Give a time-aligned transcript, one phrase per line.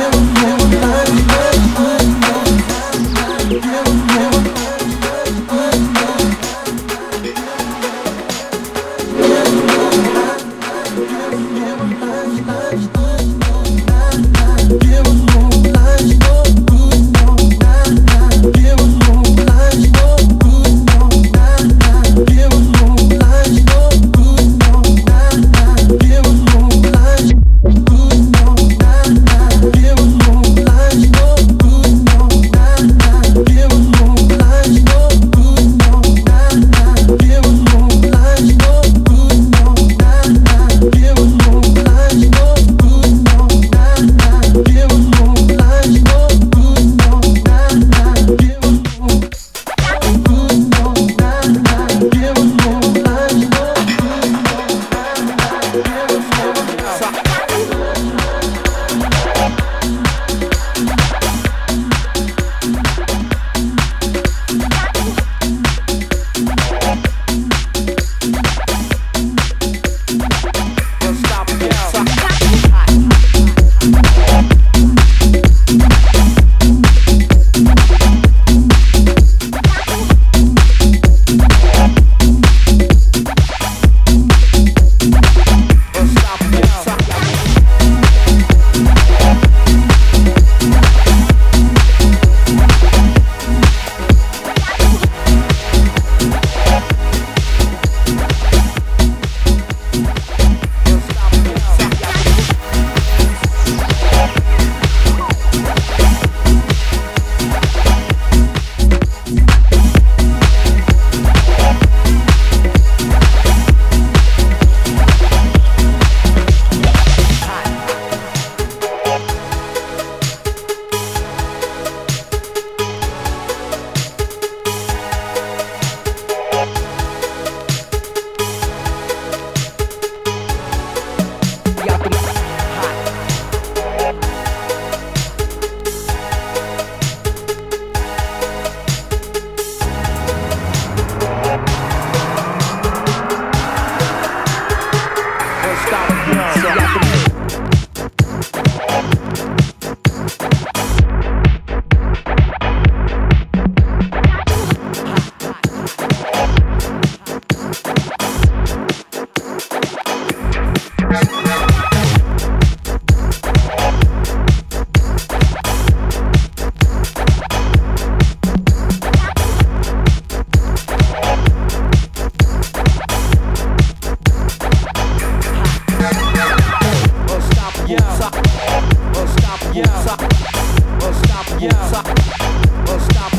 [0.00, 1.47] am your money.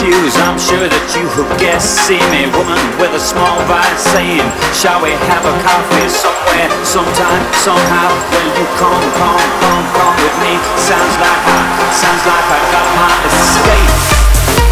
[0.00, 2.06] I'm sure that you have guessed.
[2.06, 7.42] See me, woman with a small vice saying, Shall we have a coffee somewhere, sometime,
[7.66, 8.06] somehow?
[8.30, 10.54] Will you come, come, come, come with me?
[10.78, 14.67] Sounds like I, sounds like I got my escape.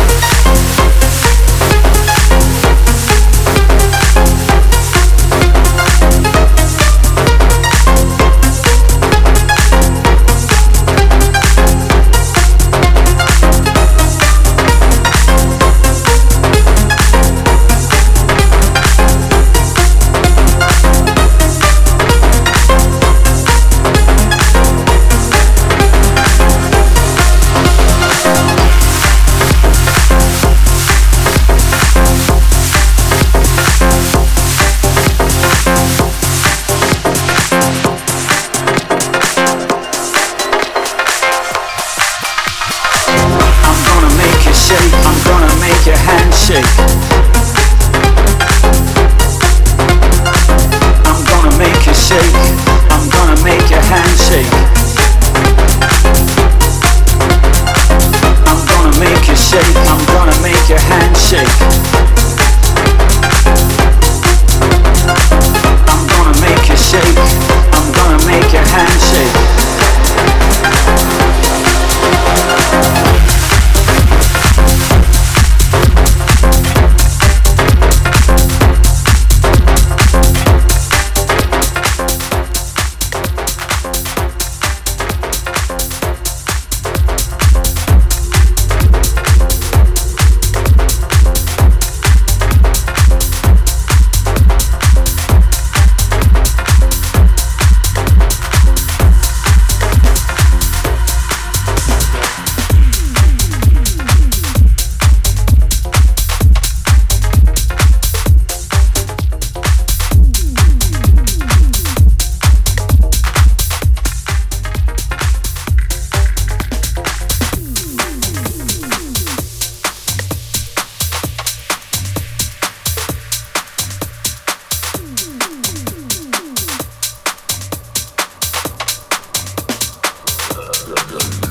[131.05, 131.45] the, the